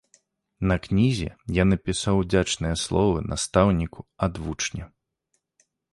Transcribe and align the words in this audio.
На 0.69 0.77
кнізе 0.85 1.27
я 1.59 1.65
напісаў 1.73 2.15
удзячныя 2.23 2.75
словы 2.85 3.19
настаўніку 3.31 3.99
ад 4.29 4.33
вучня. 4.47 4.83